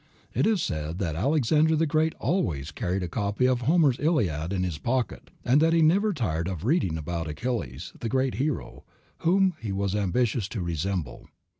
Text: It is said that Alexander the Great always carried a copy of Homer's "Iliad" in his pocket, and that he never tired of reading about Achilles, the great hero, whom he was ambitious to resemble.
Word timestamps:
It 0.33 0.47
is 0.47 0.63
said 0.63 0.97
that 0.97 1.15
Alexander 1.15 1.75
the 1.75 1.85
Great 1.85 2.15
always 2.15 2.71
carried 2.71 3.03
a 3.03 3.07
copy 3.07 3.45
of 3.47 3.61
Homer's 3.61 3.99
"Iliad" 3.99 4.51
in 4.51 4.63
his 4.63 4.79
pocket, 4.79 5.29
and 5.45 5.61
that 5.61 5.73
he 5.73 5.83
never 5.83 6.11
tired 6.11 6.47
of 6.47 6.65
reading 6.65 6.97
about 6.97 7.27
Achilles, 7.29 7.93
the 7.99 8.09
great 8.09 8.33
hero, 8.41 8.83
whom 9.19 9.53
he 9.59 9.71
was 9.71 9.93
ambitious 9.95 10.47
to 10.47 10.61
resemble. 10.61 11.29